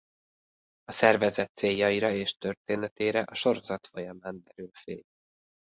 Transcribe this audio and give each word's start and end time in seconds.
A 0.83 0.91
szervezet 0.91 1.51
céljaira 1.55 2.09
és 2.09 2.35
történetére 2.37 3.21
a 3.21 3.33
sorozat 3.35 3.87
folyamán 3.87 4.41
derül 4.43 4.69
fény. 4.73 5.03